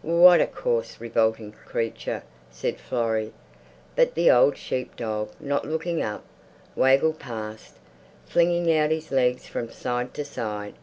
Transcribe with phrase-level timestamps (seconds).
[0.00, 3.34] What a coarse, revolting creature!" said Florrie.
[3.94, 6.24] But the old sheep dog, not looking up,
[6.74, 7.74] waggled past,
[8.24, 10.76] flinging out his legs from side to side.